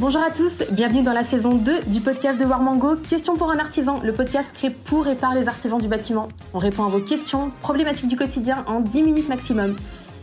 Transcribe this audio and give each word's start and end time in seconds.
Bonjour 0.00 0.22
à 0.22 0.30
tous, 0.30 0.62
bienvenue 0.70 1.02
dans 1.02 1.12
la 1.12 1.24
saison 1.24 1.56
2 1.56 1.80
du 1.88 2.00
podcast 2.00 2.38
de 2.38 2.44
Warmango. 2.44 2.94
Question 3.10 3.34
pour 3.34 3.50
un 3.50 3.58
artisan, 3.58 4.00
le 4.04 4.12
podcast 4.12 4.52
créé 4.54 4.70
pour 4.70 5.08
et 5.08 5.16
par 5.16 5.34
les 5.34 5.48
artisans 5.48 5.80
du 5.80 5.88
bâtiment. 5.88 6.28
On 6.54 6.60
répond 6.60 6.84
à 6.84 6.88
vos 6.88 7.00
questions, 7.00 7.50
problématiques 7.62 8.06
du 8.06 8.14
quotidien 8.14 8.62
en 8.68 8.78
10 8.78 9.02
minutes 9.02 9.28
maximum. 9.28 9.74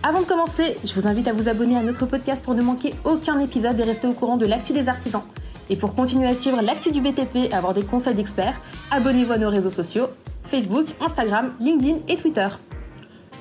Avant 0.01 0.21
de 0.21 0.25
commencer, 0.25 0.77
je 0.85 0.93
vous 0.93 1.07
invite 1.07 1.27
à 1.27 1.33
vous 1.33 1.49
abonner 1.49 1.75
à 1.75 1.83
notre 1.83 2.05
podcast 2.05 2.41
pour 2.41 2.55
ne 2.55 2.61
manquer 2.61 2.93
aucun 3.03 3.37
épisode 3.39 3.77
et 3.77 3.83
rester 3.83 4.07
au 4.07 4.13
courant 4.13 4.37
de 4.37 4.45
l'actu 4.45 4.71
des 4.71 4.87
artisans. 4.87 5.23
Et 5.69 5.75
pour 5.75 5.93
continuer 5.93 6.27
à 6.27 6.35
suivre 6.35 6.61
l'actu 6.61 6.91
du 6.91 7.01
BTP 7.01 7.35
et 7.35 7.53
avoir 7.53 7.73
des 7.73 7.83
conseils 7.83 8.15
d'experts, 8.15 8.61
abonnez-vous 8.91 9.33
à 9.33 9.37
nos 9.37 9.49
réseaux 9.49 9.69
sociaux 9.69 10.07
Facebook, 10.45 10.85
Instagram, 11.01 11.51
LinkedIn 11.59 11.97
et 12.07 12.15
Twitter. 12.15 12.47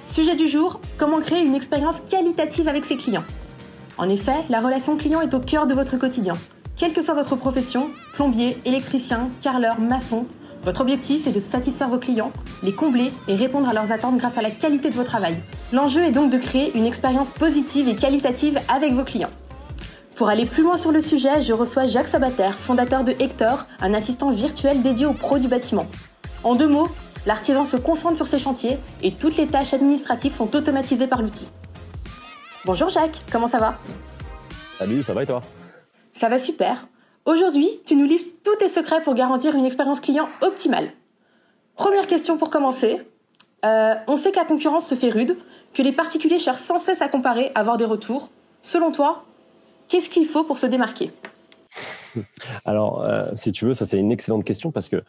Sujet 0.04 0.34
du 0.34 0.48
jour, 0.48 0.80
comment 0.98 1.20
créer 1.20 1.44
une 1.44 1.54
expérience 1.54 2.00
qualitative 2.10 2.66
avec 2.66 2.86
ses 2.86 2.96
clients? 2.96 3.24
En 3.96 4.08
effet, 4.08 4.44
la 4.48 4.60
relation 4.60 4.96
client 4.96 5.20
est 5.20 5.34
au 5.34 5.40
cœur 5.40 5.66
de 5.66 5.74
votre 5.74 5.96
quotidien. 5.96 6.34
Quelle 6.76 6.92
que 6.92 7.02
soit 7.02 7.14
votre 7.14 7.36
profession, 7.36 7.86
plombier, 8.14 8.58
électricien, 8.64 9.30
carreleur, 9.40 9.78
maçon, 9.78 10.26
votre 10.64 10.80
objectif 10.80 11.26
est 11.26 11.32
de 11.32 11.38
satisfaire 11.38 11.88
vos 11.88 11.98
clients, 11.98 12.32
les 12.62 12.74
combler 12.74 13.12
et 13.28 13.36
répondre 13.36 13.68
à 13.68 13.74
leurs 13.74 13.92
attentes 13.92 14.16
grâce 14.16 14.38
à 14.38 14.42
la 14.42 14.50
qualité 14.50 14.90
de 14.90 14.94
votre 14.94 15.10
travail. 15.10 15.36
L'enjeu 15.72 16.02
est 16.02 16.10
donc 16.10 16.32
de 16.32 16.38
créer 16.38 16.76
une 16.76 16.86
expérience 16.86 17.30
positive 17.30 17.88
et 17.88 17.94
qualitative 17.94 18.58
avec 18.68 18.92
vos 18.92 19.04
clients. 19.04 19.30
Pour 20.16 20.28
aller 20.28 20.46
plus 20.46 20.62
loin 20.62 20.76
sur 20.76 20.90
le 20.90 21.00
sujet, 21.00 21.42
je 21.42 21.52
reçois 21.52 21.86
Jacques 21.86 22.08
Sabater, 22.08 22.50
fondateur 22.56 23.04
de 23.04 23.12
Hector, 23.12 23.66
un 23.80 23.94
assistant 23.94 24.30
virtuel 24.30 24.80
dédié 24.80 25.06
aux 25.06 25.12
pros 25.12 25.38
du 25.38 25.48
bâtiment. 25.48 25.86
En 26.42 26.54
deux 26.54 26.68
mots, 26.68 26.88
l'artisan 27.26 27.64
se 27.64 27.76
concentre 27.76 28.16
sur 28.16 28.26
ses 28.26 28.38
chantiers 28.38 28.78
et 29.02 29.12
toutes 29.12 29.36
les 29.36 29.46
tâches 29.46 29.74
administratives 29.74 30.32
sont 30.32 30.56
automatisées 30.56 31.08
par 31.08 31.20
l'outil. 31.20 31.46
Bonjour 32.66 32.88
Jacques, 32.88 33.20
comment 33.30 33.46
ça 33.46 33.58
va? 33.58 33.74
Salut, 34.78 35.02
ça 35.02 35.12
va 35.12 35.22
et 35.22 35.26
toi? 35.26 35.42
Ça 36.14 36.30
va 36.30 36.38
super. 36.38 36.86
Aujourd'hui, 37.26 37.68
tu 37.84 37.94
nous 37.94 38.06
livres 38.06 38.24
tous 38.42 38.56
tes 38.56 38.68
secrets 38.68 39.02
pour 39.02 39.14
garantir 39.14 39.54
une 39.54 39.66
expérience 39.66 40.00
client 40.00 40.30
optimale. 40.40 40.88
Première 41.74 42.06
question 42.06 42.38
pour 42.38 42.48
commencer. 42.48 43.02
Euh, 43.66 43.94
on 44.06 44.16
sait 44.16 44.30
que 44.30 44.36
la 44.36 44.46
concurrence 44.46 44.86
se 44.86 44.94
fait 44.94 45.10
rude, 45.10 45.36
que 45.74 45.82
les 45.82 45.92
particuliers 45.92 46.38
cherchent 46.38 46.56
sans 46.56 46.78
cesse 46.78 47.02
à 47.02 47.08
comparer, 47.08 47.52
à 47.54 47.60
avoir 47.60 47.76
des 47.76 47.84
retours. 47.84 48.30
Selon 48.62 48.92
toi, 48.92 49.24
qu'est-ce 49.88 50.08
qu'il 50.08 50.24
faut 50.24 50.44
pour 50.44 50.56
se 50.56 50.66
démarquer? 50.66 51.12
Alors, 52.64 53.02
euh, 53.02 53.26
si 53.36 53.52
tu 53.52 53.66
veux, 53.66 53.74
ça 53.74 53.84
c'est 53.84 53.98
une 53.98 54.10
excellente 54.10 54.44
question 54.44 54.70
parce 54.70 54.88
que 54.88 55.02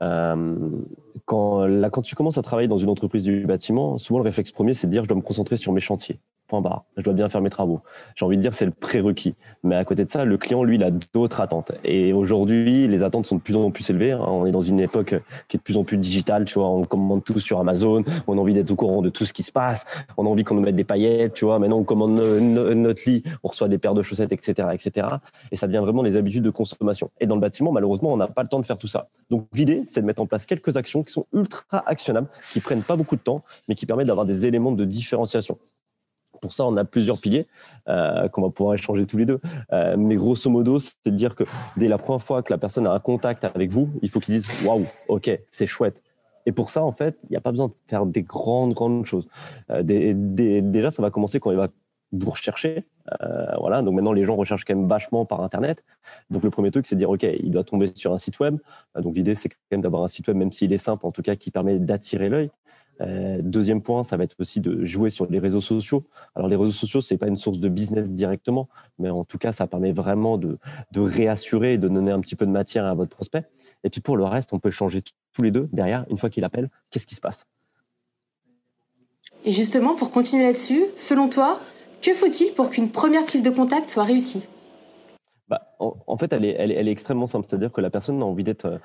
quand, 0.00 1.66
là, 1.66 1.90
quand 1.90 2.02
tu 2.02 2.14
commences 2.14 2.38
à 2.38 2.42
travailler 2.42 2.68
dans 2.68 2.78
une 2.78 2.90
entreprise 2.90 3.22
du 3.22 3.46
bâtiment, 3.46 3.98
souvent 3.98 4.18
le 4.20 4.24
réflexe 4.24 4.52
premier, 4.52 4.74
c'est 4.74 4.86
de 4.86 4.92
dire 4.92 5.04
je 5.04 5.08
dois 5.08 5.16
me 5.16 5.22
concentrer 5.22 5.56
sur 5.56 5.72
mes 5.72 5.80
chantiers. 5.80 6.18
Point 6.48 6.60
barre. 6.60 6.84
Je 6.96 7.02
dois 7.02 7.12
bien 7.12 7.28
faire 7.28 7.40
mes 7.40 7.50
travaux. 7.50 7.80
J'ai 8.14 8.24
envie 8.24 8.36
de 8.36 8.42
dire 8.42 8.54
c'est 8.54 8.66
le 8.66 8.70
prérequis. 8.70 9.34
Mais 9.64 9.74
à 9.74 9.84
côté 9.84 10.04
de 10.04 10.10
ça, 10.10 10.24
le 10.24 10.38
client, 10.38 10.62
lui, 10.62 10.76
il 10.76 10.84
a 10.84 10.92
d'autres 11.12 11.40
attentes. 11.40 11.72
Et 11.82 12.12
aujourd'hui, 12.12 12.86
les 12.86 13.02
attentes 13.02 13.26
sont 13.26 13.34
de 13.34 13.40
plus 13.40 13.56
en 13.56 13.72
plus 13.72 13.90
élevées. 13.90 14.12
Hein. 14.12 14.24
On 14.28 14.46
est 14.46 14.52
dans 14.52 14.60
une 14.60 14.78
époque 14.78 15.16
qui 15.48 15.56
est 15.56 15.58
de 15.58 15.62
plus 15.64 15.76
en 15.76 15.82
plus 15.82 15.98
digitale. 15.98 16.44
Tu 16.44 16.60
vois, 16.60 16.68
on 16.68 16.84
commande 16.84 17.24
tout 17.24 17.40
sur 17.40 17.58
Amazon. 17.58 18.04
On 18.28 18.38
a 18.38 18.40
envie 18.40 18.54
d'être 18.54 18.70
au 18.70 18.76
courant 18.76 19.02
de 19.02 19.08
tout 19.08 19.24
ce 19.24 19.32
qui 19.32 19.42
se 19.42 19.50
passe. 19.50 19.84
On 20.16 20.24
a 20.24 20.28
envie 20.28 20.44
qu'on 20.44 20.54
nous 20.54 20.60
mette 20.60 20.76
des 20.76 20.84
paillettes. 20.84 21.34
Tu 21.34 21.44
vois, 21.44 21.58
maintenant 21.58 21.78
on 21.78 21.84
commande 21.84 22.14
notre 22.14 23.10
lit, 23.10 23.24
on 23.42 23.48
reçoit 23.48 23.66
des 23.66 23.78
paires 23.78 23.94
de 23.94 24.02
chaussettes, 24.02 24.30
etc., 24.30 24.68
etc. 24.72 25.08
Et 25.50 25.56
ça 25.56 25.66
devient 25.66 25.82
vraiment 25.82 26.02
les 26.02 26.16
habitudes 26.16 26.44
de 26.44 26.50
consommation. 26.50 27.10
Et 27.20 27.26
dans 27.26 27.34
le 27.34 27.40
bâtiment, 27.40 27.72
malheureusement, 27.72 28.12
on 28.12 28.16
n'a 28.16 28.28
pas 28.28 28.44
le 28.44 28.48
temps 28.48 28.60
de 28.60 28.66
faire 28.66 28.78
tout 28.78 28.86
ça. 28.86 29.08
Donc 29.30 29.48
l'idée, 29.52 29.82
c'est 29.88 30.00
de 30.00 30.06
mettre 30.06 30.22
en 30.22 30.26
place 30.26 30.46
quelques 30.46 30.76
actions 30.76 31.02
qui 31.02 31.12
sont 31.12 31.26
ultra 31.32 31.82
actionnables, 31.86 32.28
qui 32.52 32.60
prennent 32.60 32.82
pas 32.82 32.96
beaucoup 32.96 33.16
de 33.16 33.20
temps, 33.20 33.42
mais 33.68 33.74
qui 33.74 33.86
permettent 33.86 34.08
d'avoir 34.08 34.26
des 34.26 34.46
éléments 34.46 34.72
de 34.72 34.84
différenciation. 34.84 35.58
Pour 36.40 36.52
ça, 36.52 36.64
on 36.64 36.76
a 36.76 36.84
plusieurs 36.84 37.18
piliers 37.18 37.46
euh, 37.88 38.28
qu'on 38.28 38.42
va 38.42 38.50
pouvoir 38.50 38.74
échanger 38.74 39.06
tous 39.06 39.16
les 39.16 39.24
deux. 39.24 39.40
Euh, 39.72 39.96
mais 39.96 40.16
grosso 40.16 40.50
modo, 40.50 40.78
c'est 40.78 40.94
de 41.06 41.10
dire 41.10 41.34
que 41.34 41.44
dès 41.76 41.88
la 41.88 41.98
première 41.98 42.22
fois 42.22 42.42
que 42.42 42.52
la 42.52 42.58
personne 42.58 42.86
a 42.86 42.92
un 42.92 43.00
contact 43.00 43.44
avec 43.44 43.70
vous, 43.70 43.90
il 44.02 44.10
faut 44.10 44.20
qu'il 44.20 44.34
dise 44.34 44.46
waouh, 44.64 44.86
ok, 45.08 45.30
c'est 45.50 45.66
chouette. 45.66 46.02
Et 46.44 46.52
pour 46.52 46.70
ça, 46.70 46.84
en 46.84 46.92
fait, 46.92 47.18
il 47.24 47.30
n'y 47.30 47.36
a 47.36 47.40
pas 47.40 47.50
besoin 47.50 47.68
de 47.68 47.74
faire 47.88 48.06
des 48.06 48.22
grandes, 48.22 48.74
grandes 48.74 49.04
choses. 49.04 49.26
Euh, 49.70 49.82
déjà, 49.82 50.90
ça 50.90 51.02
va 51.02 51.10
commencer 51.10 51.40
quand 51.40 51.50
il 51.50 51.56
va 51.56 51.68
vous 52.12 52.30
rechercher. 52.30 52.84
Voilà. 53.58 53.82
Donc 53.82 53.94
maintenant, 53.94 54.12
les 54.12 54.24
gens 54.24 54.36
recherchent 54.36 54.64
quand 54.64 54.74
même 54.74 54.88
vachement 54.88 55.24
par 55.24 55.42
Internet. 55.42 55.84
Donc 56.30 56.42
le 56.42 56.50
premier 56.50 56.70
truc, 56.70 56.86
c'est 56.86 56.96
de 56.96 57.00
dire, 57.00 57.10
OK, 57.10 57.22
il 57.22 57.50
doit 57.50 57.64
tomber 57.64 57.90
sur 57.94 58.12
un 58.12 58.18
site 58.18 58.38
web. 58.40 58.58
donc 59.00 59.14
l'idée, 59.14 59.34
c'est 59.34 59.48
quand 59.48 59.56
même 59.72 59.82
d'avoir 59.82 60.02
un 60.02 60.08
site 60.08 60.28
web, 60.28 60.36
même 60.36 60.52
s'il 60.52 60.72
est 60.72 60.78
simple, 60.78 61.06
en 61.06 61.10
tout 61.10 61.22
cas, 61.22 61.36
qui 61.36 61.50
permet 61.50 61.78
d'attirer 61.78 62.28
l'œil. 62.28 62.50
Euh, 63.00 63.40
deuxième 63.42 63.82
point, 63.82 64.04
ça 64.04 64.16
va 64.16 64.24
être 64.24 64.36
aussi 64.38 64.60
de 64.60 64.84
jouer 64.84 65.10
sur 65.10 65.26
les 65.26 65.38
réseaux 65.38 65.60
sociaux. 65.60 66.04
Alors 66.34 66.48
les 66.48 66.56
réseaux 66.56 66.70
sociaux, 66.70 67.00
c'est 67.00 67.18
pas 67.18 67.26
une 67.26 67.36
source 67.36 67.58
de 67.58 67.68
business 67.68 68.10
directement, 68.10 68.68
mais 68.98 69.10
en 69.10 69.24
tout 69.24 69.38
cas, 69.38 69.52
ça 69.52 69.66
permet 69.66 69.92
vraiment 69.92 70.38
de, 70.38 70.58
de 70.92 71.00
réassurer 71.00 71.74
et 71.74 71.78
de 71.78 71.88
donner 71.88 72.10
un 72.10 72.20
petit 72.20 72.36
peu 72.36 72.46
de 72.46 72.50
matière 72.50 72.86
à 72.86 72.94
votre 72.94 73.14
prospect. 73.14 73.44
Et 73.84 73.90
puis 73.90 74.00
pour 74.00 74.16
le 74.16 74.24
reste, 74.24 74.52
on 74.52 74.58
peut 74.58 74.70
changer 74.70 75.02
tous 75.32 75.42
les 75.42 75.50
deux 75.50 75.68
derrière. 75.72 76.06
Une 76.10 76.18
fois 76.18 76.30
qu'il 76.30 76.44
appelle, 76.44 76.70
qu'est-ce 76.90 77.06
qui 77.06 77.14
se 77.14 77.20
passe? 77.20 77.46
Et 79.44 79.52
justement, 79.52 79.94
pour 79.94 80.10
continuer 80.10 80.44
là-dessus, 80.44 80.84
selon 80.96 81.28
toi, 81.28 81.60
que 82.02 82.12
faut-il 82.12 82.52
pour 82.52 82.70
qu'une 82.70 82.90
première 82.90 83.24
prise 83.24 83.42
de 83.42 83.50
contact 83.50 83.88
soit 83.88 84.04
réussie? 84.04 84.46
Bah, 85.48 85.74
en, 85.78 86.16
fait, 86.18 86.32
elle 86.32 86.44
est, 86.44 86.90
extrêmement 86.90 87.26
simple. 87.26 87.46
C'est-à-dire 87.48 87.72
que 87.72 87.80
la 87.80 87.90
personne 87.90 88.20
a 88.20 88.24
envie 88.24 88.42
d'être 88.42 88.80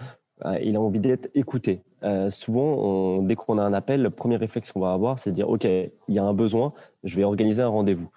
euh, 0.46 0.58
il 0.64 0.76
a 0.76 0.82
envie 0.82 1.00
d'être 1.00 1.30
écouté. 1.36 1.84
Euh, 2.04 2.32
souvent, 2.32 3.22
dès 3.22 3.36
qu'on 3.36 3.58
a 3.58 3.64
un 3.64 3.74
appel, 3.74 4.02
le 4.02 4.10
premier 4.10 4.38
réflexe 4.38 4.72
qu'on 4.72 4.80
va 4.80 4.94
avoir, 4.94 5.20
c'est 5.20 5.32
de 5.32 5.36
dire 5.36 5.50
OK, 5.50 5.66
il 5.66 5.92
y 6.10 6.20
a 6.20 6.24
un 6.24 6.34
besoin, 6.34 6.74
je 7.04 7.16
vais 7.16 7.24
organiser 7.24 7.62
un 7.62 7.68
rendez-vous. 7.68 8.10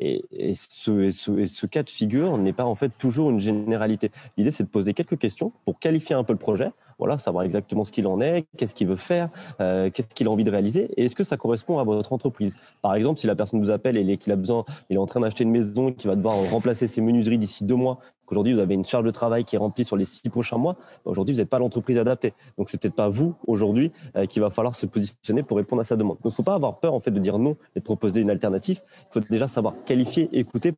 Et, 0.00 0.54
ce, 0.54 1.66
cas 1.66 1.82
de 1.82 1.90
figure 1.90 2.36
n'est 2.38 2.52
pas 2.54 2.64
en 2.64 2.74
fait 2.74 2.90
toujours 2.98 3.30
une 3.30 3.38
généralité. 3.38 4.10
L'idée, 4.36 4.50
c'est 4.50 4.64
de 4.64 4.68
poser 4.68 4.94
quelques 4.94 5.18
questions 5.18 5.52
pour 5.64 5.78
qualifier 5.78 6.16
un 6.16 6.24
peu 6.24 6.32
le 6.32 6.38
projet, 6.38 6.72
voilà, 6.98 7.18
savoir 7.18 7.44
exactement 7.44 7.84
ce 7.84 7.92
qu'il 7.92 8.06
en 8.06 8.20
est, 8.20 8.46
qu'est-ce 8.56 8.74
qu'il 8.74 8.86
veut 8.86 8.96
faire, 8.96 9.28
euh, 9.60 9.90
qu'est-ce 9.90 10.14
qu'il 10.14 10.26
a 10.26 10.30
envie 10.30 10.44
de 10.44 10.50
réaliser, 10.50 10.88
et 10.96 11.04
est-ce 11.04 11.14
que 11.14 11.24
ça 11.24 11.36
correspond 11.36 11.78
à 11.78 11.84
votre 11.84 12.12
entreprise. 12.12 12.56
Par 12.82 12.94
exemple, 12.94 13.20
si 13.20 13.26
la 13.26 13.34
personne 13.34 13.60
vous 13.60 13.70
appelle 13.70 13.96
et 13.96 14.16
qu'il 14.16 14.32
a 14.32 14.36
besoin, 14.36 14.64
il 14.88 14.96
est 14.96 14.98
en 14.98 15.06
train 15.06 15.20
d'acheter 15.20 15.44
une 15.44 15.50
maison, 15.50 15.92
qui 15.92 16.06
va 16.06 16.16
devoir 16.16 16.36
remplacer 16.50 16.86
ses 16.86 17.00
menuiseries 17.00 17.38
d'ici 17.38 17.64
deux 17.64 17.74
mois, 17.74 17.98
qu'aujourd'hui 18.30 18.54
vous 18.54 18.60
avez 18.60 18.74
une 18.74 18.84
charge 18.84 19.04
de 19.04 19.10
travail 19.10 19.44
qui 19.44 19.56
est 19.56 19.58
remplie 19.58 19.84
sur 19.84 19.96
les 19.96 20.06
six 20.06 20.28
prochains 20.30 20.56
mois, 20.56 20.74
bah, 20.74 21.10
aujourd'hui 21.10 21.34
vous 21.34 21.40
n'êtes 21.40 21.50
pas 21.50 21.58
l'entreprise 21.58 21.98
adaptée. 21.98 22.32
Donc 22.56 22.70
c'est 22.70 22.80
peut-être 22.80 22.94
pas 22.94 23.08
vous 23.08 23.34
aujourd'hui 23.46 23.92
euh, 24.16 24.26
qu'il 24.26 24.40
va 24.40 24.48
falloir 24.48 24.74
se 24.74 24.86
positionner 24.86 25.42
pour 25.42 25.56
répondre 25.56 25.80
à 25.80 25.84
sa 25.84 25.96
demande. 25.96 26.16
Donc 26.24 26.32
faut 26.32 26.42
pas 26.42 26.54
avoir 26.54 26.78
peur 26.78 26.94
en 26.94 27.00
fait 27.00 27.10
de 27.10 27.18
dire 27.18 27.38
non 27.38 27.56
et 27.76 27.80
de 27.80 27.84
proposer 27.84 28.20
une 28.20 28.30
alternative. 28.30 28.80
Il 29.10 29.12
faut 29.12 29.20
déjà 29.20 29.48
savoir 29.48 29.74
qualifier, 29.84 30.30
écouter 30.32 30.72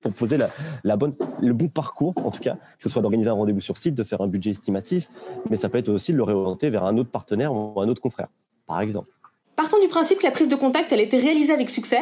pour 0.00 0.28
le 0.30 1.52
bon 1.52 1.68
parcours, 1.68 2.14
en 2.24 2.30
tout 2.30 2.40
cas, 2.40 2.54
que 2.54 2.82
ce 2.82 2.88
soit 2.88 3.02
d'organiser 3.02 3.28
un 3.28 3.34
rendez-vous 3.34 3.60
sur 3.60 3.76
site, 3.76 3.94
de 3.94 4.04
faire 4.04 4.20
un 4.22 4.28
budget 4.28 4.50
estimatif, 4.50 5.08
mais 5.50 5.56
ça 5.56 5.68
peut 5.68 5.78
être 5.78 5.90
aussi 5.90 6.12
de 6.12 6.16
le 6.16 6.22
réorienter 6.22 6.70
vers 6.70 6.84
un 6.84 6.96
autre 6.96 7.10
partenaire 7.10 7.52
ou 7.52 7.78
un 7.80 7.88
autre 7.88 8.00
confrère, 8.00 8.28
par 8.66 8.80
exemple. 8.80 9.08
Partons 9.56 9.78
du 9.78 9.88
principe 9.88 10.18
que 10.18 10.24
la 10.24 10.30
prise 10.30 10.48
de 10.48 10.56
contact, 10.56 10.90
elle 10.92 11.00
a 11.00 11.02
été 11.02 11.18
réalisée 11.18 11.52
avec 11.52 11.68
succès. 11.68 12.00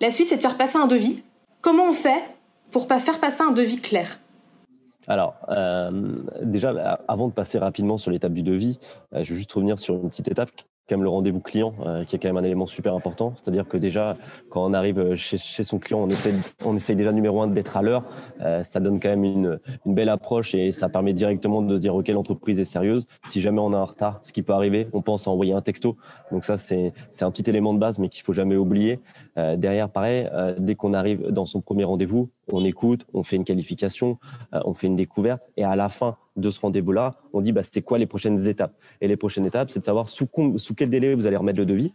La 0.00 0.10
suite, 0.10 0.26
c'est 0.26 0.36
de 0.36 0.42
faire 0.42 0.56
passer 0.56 0.78
un 0.78 0.86
devis. 0.86 1.22
Comment 1.60 1.90
on 1.90 1.92
fait 1.92 2.22
pour 2.70 2.86
pas 2.86 2.98
faire 2.98 3.20
passer 3.20 3.42
un 3.42 3.52
devis 3.52 3.80
clair. 3.80 4.18
Alors, 5.06 5.36
euh, 5.48 6.22
déjà, 6.42 7.00
avant 7.08 7.28
de 7.28 7.32
passer 7.32 7.58
rapidement 7.58 7.96
sur 7.96 8.10
l'étape 8.10 8.34
du 8.34 8.42
devis, 8.42 8.78
euh, 9.14 9.24
je 9.24 9.32
vais 9.32 9.38
juste 9.38 9.52
revenir 9.52 9.78
sur 9.78 9.94
une 9.94 10.10
petite 10.10 10.28
étape 10.28 10.50
quand 10.88 10.96
même 10.96 11.04
le 11.04 11.10
rendez-vous 11.10 11.40
client, 11.40 11.74
euh, 11.84 12.04
qui 12.04 12.16
est 12.16 12.18
quand 12.18 12.28
même 12.28 12.36
un 12.36 12.44
élément 12.44 12.66
super 12.66 12.94
important. 12.94 13.34
C'est-à-dire 13.36 13.68
que 13.68 13.76
déjà, 13.76 14.14
quand 14.48 14.64
on 14.64 14.72
arrive 14.72 15.14
chez, 15.14 15.38
chez 15.38 15.64
son 15.64 15.78
client, 15.78 16.00
on 16.00 16.08
essaie, 16.08 16.34
on 16.64 16.74
essaye 16.76 16.96
déjà 16.96 17.12
numéro 17.12 17.42
un 17.42 17.46
d'être 17.46 17.76
à 17.76 17.82
l'heure. 17.82 18.04
Euh, 18.40 18.62
ça 18.64 18.80
donne 18.80 19.00
quand 19.00 19.08
même 19.08 19.24
une, 19.24 19.60
une, 19.84 19.94
belle 19.94 20.08
approche 20.08 20.54
et 20.54 20.72
ça 20.72 20.88
permet 20.88 21.12
directement 21.12 21.62
de 21.62 21.76
se 21.76 21.80
dire 21.80 21.94
ok, 21.94 22.08
l'entreprise 22.08 22.58
est 22.60 22.64
sérieuse. 22.64 23.06
Si 23.26 23.40
jamais 23.40 23.60
on 23.60 23.72
a 23.72 23.76
un 23.76 23.84
retard, 23.84 24.20
ce 24.22 24.32
qui 24.32 24.42
peut 24.42 24.52
arriver, 24.52 24.88
on 24.92 25.02
pense 25.02 25.26
à 25.26 25.30
envoyer 25.30 25.52
un 25.52 25.60
texto. 25.60 25.96
Donc 26.32 26.44
ça, 26.44 26.56
c'est 26.56 26.92
un 27.20 27.30
petit 27.30 27.48
élément 27.48 27.74
de 27.74 27.78
base, 27.78 27.98
mais 27.98 28.08
qu'il 28.08 28.22
faut 28.22 28.32
jamais 28.32 28.56
oublier. 28.56 29.00
Euh, 29.38 29.56
derrière, 29.56 29.88
pareil, 29.88 30.28
euh, 30.32 30.54
dès 30.58 30.74
qu'on 30.74 30.94
arrive 30.94 31.28
dans 31.30 31.46
son 31.46 31.60
premier 31.60 31.84
rendez-vous, 31.84 32.30
on 32.52 32.64
écoute, 32.64 33.06
on 33.14 33.22
fait 33.22 33.36
une 33.36 33.44
qualification, 33.44 34.18
euh, 34.54 34.60
on 34.64 34.74
fait 34.74 34.88
une 34.88 34.96
découverte, 34.96 35.42
et 35.56 35.64
à 35.64 35.76
la 35.76 35.88
fin 35.88 36.16
de 36.38 36.50
ce 36.50 36.60
rendez-vous-là, 36.60 37.16
on 37.32 37.40
dit 37.40 37.52
bah, 37.52 37.62
c'était 37.62 37.82
quoi 37.82 37.98
les 37.98 38.06
prochaines 38.06 38.46
étapes? 38.46 38.74
Et 39.00 39.08
les 39.08 39.16
prochaines 39.16 39.46
étapes, 39.46 39.70
c'est 39.70 39.80
de 39.80 39.84
savoir 39.84 40.08
sous, 40.08 40.26
quel 40.76 40.88
délai 40.88 41.14
vous 41.14 41.26
allez 41.26 41.36
remettre 41.36 41.58
le 41.58 41.66
devis. 41.66 41.94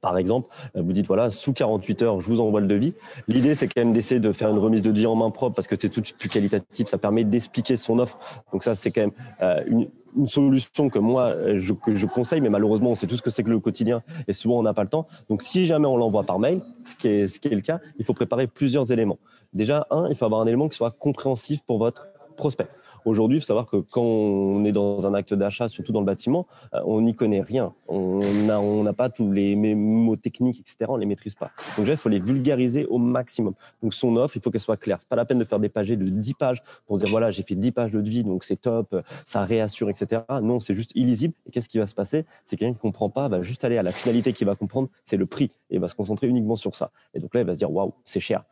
Par 0.00 0.18
exemple, 0.18 0.54
vous 0.74 0.92
dites 0.92 1.06
voilà, 1.06 1.30
sous 1.30 1.52
48 1.52 2.02
heures, 2.02 2.20
je 2.20 2.26
vous 2.26 2.40
envoie 2.40 2.60
le 2.60 2.66
devis. 2.66 2.94
L'idée, 3.28 3.54
c'est 3.54 3.66
quand 3.66 3.80
même 3.80 3.92
d'essayer 3.92 4.20
de 4.20 4.30
faire 4.30 4.50
une 4.50 4.58
remise 4.58 4.82
de 4.82 4.92
devis 4.92 5.06
en 5.06 5.16
main 5.16 5.30
propre 5.30 5.56
parce 5.56 5.66
que 5.66 5.74
c'est 5.78 5.88
tout 5.88 6.00
de 6.00 6.06
suite 6.06 6.18
plus 6.18 6.28
qualitatif. 6.28 6.86
Ça 6.86 6.98
permet 6.98 7.24
d'expliquer 7.24 7.76
son 7.76 7.98
offre. 7.98 8.18
Donc 8.52 8.62
ça, 8.62 8.74
c'est 8.74 8.92
quand 8.92 9.00
même 9.00 9.64
une, 9.66 9.88
une 10.16 10.26
solution 10.26 10.88
que 10.88 10.98
moi 10.98 11.34
je, 11.54 11.72
que 11.72 11.94
je 11.94 12.06
conseille, 12.06 12.40
mais 12.40 12.48
malheureusement 12.48 12.90
on 12.90 12.94
sait 12.94 13.06
tout 13.06 13.16
ce 13.16 13.22
que 13.22 13.30
c'est 13.30 13.42
que 13.42 13.50
le 13.50 13.60
quotidien 13.60 14.02
et 14.26 14.32
souvent 14.32 14.58
on 14.58 14.62
n'a 14.62 14.74
pas 14.74 14.82
le 14.82 14.88
temps. 14.88 15.06
Donc 15.28 15.42
si 15.42 15.66
jamais 15.66 15.86
on 15.86 15.96
l'envoie 15.96 16.24
par 16.24 16.38
mail, 16.38 16.60
ce 16.84 16.96
qui, 16.96 17.08
est, 17.08 17.26
ce 17.26 17.38
qui 17.38 17.48
est 17.48 17.54
le 17.54 17.60
cas, 17.60 17.80
il 17.98 18.04
faut 18.04 18.14
préparer 18.14 18.46
plusieurs 18.46 18.90
éléments. 18.90 19.18
Déjà, 19.52 19.86
un, 19.90 20.08
il 20.08 20.16
faut 20.16 20.24
avoir 20.24 20.40
un 20.40 20.46
élément 20.46 20.68
qui 20.68 20.76
soit 20.76 20.90
compréhensif 20.90 21.62
pour 21.64 21.78
votre 21.78 22.08
prospect. 22.36 22.68
Aujourd'hui, 23.06 23.38
il 23.38 23.40
faut 23.40 23.46
savoir 23.46 23.66
que 23.66 23.76
quand 23.76 24.02
on 24.02 24.64
est 24.64 24.72
dans 24.72 25.06
un 25.06 25.14
acte 25.14 25.32
d'achat, 25.32 25.68
surtout 25.68 25.92
dans 25.92 26.00
le 26.00 26.06
bâtiment, 26.06 26.48
euh, 26.74 26.80
on 26.86 27.02
n'y 27.02 27.14
connaît 27.14 27.40
rien. 27.40 27.72
On 27.86 28.82
n'a 28.82 28.92
pas 28.92 29.10
tous 29.10 29.30
les 29.30 29.54
mots 29.54 30.16
techniques, 30.16 30.58
etc. 30.58 30.86
On 30.88 30.96
ne 30.96 31.00
les 31.00 31.06
maîtrise 31.06 31.36
pas. 31.36 31.52
Donc, 31.78 31.86
il 31.86 31.96
faut 31.96 32.08
les 32.08 32.18
vulgariser 32.18 32.84
au 32.86 32.98
maximum. 32.98 33.54
Donc, 33.80 33.94
son 33.94 34.16
offre, 34.16 34.36
il 34.36 34.42
faut 34.42 34.50
qu'elle 34.50 34.60
soit 34.60 34.76
claire. 34.76 34.98
C'est 34.98 35.08
pas 35.08 35.14
la 35.14 35.24
peine 35.24 35.38
de 35.38 35.44
faire 35.44 35.60
des 35.60 35.68
pages 35.68 35.88
de 35.88 35.94
10 35.94 36.34
pages 36.34 36.64
pour 36.88 36.98
dire 36.98 37.06
voilà, 37.08 37.30
j'ai 37.30 37.44
fait 37.44 37.54
10 37.54 37.70
pages 37.70 37.92
de 37.92 38.00
devis, 38.00 38.24
donc 38.24 38.42
c'est 38.42 38.56
top, 38.56 38.96
ça 39.24 39.44
réassure, 39.44 39.88
etc. 39.88 40.22
Non, 40.42 40.58
c'est 40.58 40.74
juste 40.74 40.90
illisible. 40.96 41.34
Et 41.46 41.52
qu'est-ce 41.52 41.68
qui 41.68 41.78
va 41.78 41.86
se 41.86 41.94
passer? 41.94 42.24
C'est 42.44 42.56
quelqu'un 42.56 42.74
qui 42.74 42.80
comprend 42.80 43.08
pas, 43.08 43.28
va 43.28 43.40
juste 43.40 43.64
aller 43.64 43.78
à 43.78 43.84
la 43.84 43.92
finalité 43.92 44.32
qu'il 44.32 44.48
va 44.48 44.56
comprendre, 44.56 44.88
c'est 45.04 45.16
le 45.16 45.26
prix, 45.26 45.52
et 45.70 45.78
va 45.78 45.86
se 45.86 45.94
concentrer 45.94 46.26
uniquement 46.26 46.56
sur 46.56 46.74
ça. 46.74 46.90
Et 47.14 47.20
donc 47.20 47.32
là, 47.34 47.42
il 47.42 47.46
va 47.46 47.52
se 47.52 47.58
dire 47.58 47.70
waouh, 47.70 47.92
c'est 48.04 48.18
cher 48.18 48.42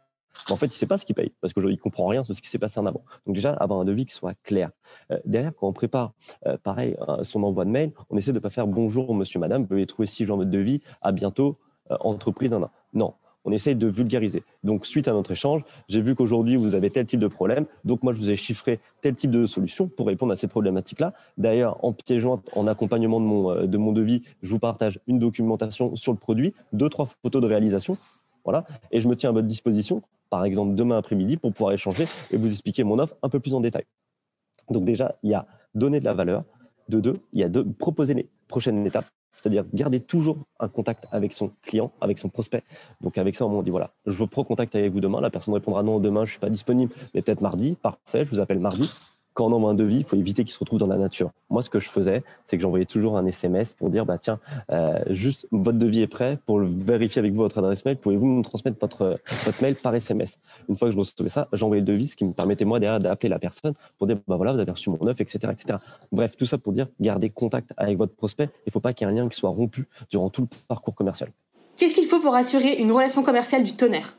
en 0.51 0.57
fait, 0.57 0.67
il 0.67 0.71
ne 0.71 0.75
sait 0.75 0.87
pas 0.87 0.99
ce 0.99 1.05
qu'il 1.05 1.15
paye 1.15 1.33
parce 1.41 1.53
qu'aujourd'hui, 1.53 1.75
il 1.75 1.79
ne 1.79 1.83
comprend 1.83 2.07
rien 2.07 2.25
sur 2.25 2.35
ce 2.35 2.43
qui 2.43 2.49
s'est 2.49 2.59
passé 2.59 2.81
en 2.81 2.87
avant. 2.87 3.05
Donc, 3.27 3.35
déjà, 3.35 3.53
avoir 3.53 3.81
un 3.81 3.85
devis 3.85 4.07
qui 4.07 4.15
soit 4.15 4.35
clair. 4.43 4.71
Euh, 5.11 5.19
derrière, 5.25 5.53
quand 5.55 5.69
on 5.69 5.73
prépare, 5.73 6.13
euh, 6.47 6.57
pareil, 6.63 6.97
son 7.23 7.43
envoi 7.43 7.65
de 7.65 7.71
mail, 7.71 7.93
on 8.11 8.17
essaie 8.17 8.33
de 8.33 8.39
ne 8.39 8.43
pas 8.43 8.51
faire 8.51 8.67
bonjour, 8.67 9.15
monsieur, 9.15 9.41
madame, 9.41 9.65
veuillez 9.65 9.87
trouver 9.87 10.07
ci 10.07 10.25
genre 10.25 10.39
de 10.39 10.45
devis, 10.45 10.81
à 11.03 11.13
bientôt, 11.13 11.59
euh, 11.91 11.97
entreprise, 12.01 12.51
non, 12.51 12.69
non. 12.93 13.15
On 13.47 13.53
essaie 13.53 13.75
de 13.75 13.87
vulgariser. 13.87 14.43
Donc, 14.63 14.87
suite 14.87 15.07
à 15.07 15.13
notre 15.13 15.33
échange, 15.33 15.63
j'ai 15.91 16.01
vu 16.01 16.15
qu'aujourd'hui, 16.15 16.57
vous 16.57 16.75
avez 16.75 16.89
tel 16.89 17.05
type 17.05 17.21
de 17.21 17.29
problème. 17.29 17.67
Donc, 17.85 18.03
moi, 18.03 18.15
je 18.15 18.19
vous 18.19 18.31
ai 18.31 18.37
chiffré 18.37 18.81
tel 19.03 19.15
type 19.15 19.31
de 19.31 19.45
solution 19.45 19.87
pour 19.87 20.07
répondre 20.07 20.33
à 20.33 20.37
ces 20.37 20.49
problématiques-là. 20.49 21.13
D'ailleurs, 21.37 21.85
en 21.85 21.93
pied 21.93 22.19
joint, 22.21 22.41
en 22.57 22.67
accompagnement 22.67 23.21
de 23.21 23.27
mon, 23.27 23.67
de 23.67 23.77
mon 23.77 23.93
devis, 23.93 24.23
je 24.41 24.51
vous 24.51 24.59
partage 24.59 24.99
une 25.07 25.19
documentation 25.19 25.95
sur 25.95 26.13
le 26.13 26.19
produit, 26.19 26.55
deux, 26.73 26.89
trois 26.89 27.05
photos 27.05 27.43
de 27.43 27.47
réalisation. 27.47 27.99
Voilà. 28.45 28.65
Et 28.91 29.01
je 29.01 29.09
me 29.09 29.15
tiens 29.15 29.29
à 29.29 29.33
votre 29.33 29.47
disposition 29.47 30.03
par 30.35 30.45
exemple 30.45 30.75
demain 30.75 30.99
après-midi, 30.99 31.37
pour 31.37 31.53
pouvoir 31.53 31.75
échanger 31.75 32.09
et 32.33 32.37
vous 32.37 32.51
expliquer 32.51 32.83
mon 32.83 32.99
offre 32.99 33.15
un 33.23 33.29
peu 33.29 33.39
plus 33.39 33.55
en 33.55 33.61
détail. 33.61 33.85
Donc 34.69 34.85
déjà, 34.85 35.15
il 35.23 35.31
y 35.31 35.35
a 35.35 35.47
donner 35.77 36.01
de 36.01 36.05
la 36.05 36.13
valeur. 36.13 36.43
De 36.89 36.99
deux, 36.99 37.21
il 37.33 37.39
y 37.39 37.45
a 37.45 37.49
de 37.49 37.63
proposer 37.63 38.15
les 38.15 38.29
prochaines 38.49 38.85
étapes, 38.85 39.07
c'est-à-dire 39.41 39.65
garder 39.73 40.01
toujours 40.01 40.39
un 40.59 40.67
contact 40.67 41.07
avec 41.13 41.33
son 41.33 41.53
client, 41.63 41.93
avec 42.01 42.19
son 42.19 42.31
prospect. 42.31 42.65
Donc 43.01 43.17
avec 43.17 43.37
ça, 43.37 43.47
on 43.47 43.63
dit 43.63 43.71
voilà, 43.71 43.93
je 44.07 44.19
veux 44.19 44.27
pro 44.27 44.43
contact 44.43 44.75
avec 44.75 44.91
vous 44.91 45.01
demain. 45.01 45.21
La 45.21 45.31
personne 45.31 45.55
répondra 45.55 45.85
non 45.85 46.01
demain, 46.01 46.25
je 46.25 46.33
suis 46.33 46.41
pas 46.41 46.51
disponible, 46.51 46.93
mais 47.15 47.23
peut-être 47.23 47.41
mardi. 47.41 47.77
Parfait, 47.81 48.25
je 48.25 48.31
vous 48.33 48.41
appelle 48.41 48.59
mardi 48.59 48.91
quand 49.35 49.47
on 49.47 49.53
envoie 49.53 49.71
un 49.71 49.75
devis, 49.75 49.99
il 49.99 50.05
faut 50.05 50.17
éviter 50.17 50.45
qu'il 50.45 50.53
se 50.53 50.59
retrouve 50.61 50.79
dans 50.79 50.87
la 50.87 50.97
nature. 50.97 51.31
Moi, 51.51 51.63
ce 51.63 51.69
que 51.69 51.81
je 51.81 51.91
faisais, 51.91 52.23
c'est 52.45 52.57
que 52.57 52.63
j'envoyais 52.63 52.87
toujours 52.87 53.19
un 53.19 53.27
SMS 53.27 53.75
pour 53.75 53.91
dire, 53.91 54.07
bah 54.07 54.17
tiens, 54.17 54.39
euh, 54.71 54.99
juste 55.11 55.49
votre 55.51 55.77
devis 55.77 56.03
est 56.03 56.07
prêt 56.07 56.39
pour 56.47 56.61
le 56.61 56.67
vérifier 56.67 57.19
avec 57.19 57.33
vous 57.33 57.39
votre 57.39 57.59
adresse 57.59 57.85
mail. 57.85 57.97
Pouvez-vous 57.97 58.27
me 58.27 58.43
transmettre 58.43 58.79
votre, 58.81 59.19
votre 59.45 59.61
mail 59.61 59.75
par 59.75 59.95
SMS 59.95 60.39
Une 60.69 60.77
fois 60.77 60.89
que 60.89 60.95
je 60.95 60.99
recevais 60.99 61.29
ça, 61.29 61.49
j'envoyais 61.53 61.81
le 61.81 61.87
devis, 61.87 62.09
ce 62.09 62.17
qui 62.17 62.25
me 62.25 62.33
permettait 62.33 62.65
moi 62.65 62.79
derrière 62.79 63.01
d'appeler 63.01 63.29
la 63.29 63.41
personne 63.41 63.75
pour 63.99 64.07
dire, 64.07 64.19
bah 64.29 64.37
voilà, 64.37 64.53
vous 64.53 64.61
avez 64.61 64.71
reçu 64.71 64.89
mon 64.89 65.05
offre, 65.07 65.21
etc., 65.21 65.53
etc. 65.53 65.79
Bref, 66.13 66.37
tout 66.37 66.47
ça 66.47 66.57
pour 66.57 66.73
dire, 66.73 66.87
gardez 67.01 67.29
contact 67.29 67.73
avec 67.77 67.99
votre 67.99 68.15
prospect. 68.15 68.51
Il 68.67 68.69
ne 68.69 68.73
faut 68.73 68.81
pas 68.81 68.93
qu'il 68.93 69.07
y 69.07 69.11
ait 69.11 69.13
un 69.13 69.17
lien 69.17 69.29
qui 69.29 69.37
soit 69.37 69.51
rompu 69.51 69.89
durant 70.11 70.31
tout 70.31 70.43
le 70.43 70.49
parcours 70.69 70.95
commercial. 70.95 71.31
Qu'est-ce 71.77 71.95
qu'il 71.95 72.07
faut 72.07 72.21
pour 72.21 72.37
assurer 72.37 72.75
une 72.75 72.93
relation 72.93 73.25
commerciale 73.25 73.65
du 73.65 73.73
tonnerre? 73.73 74.17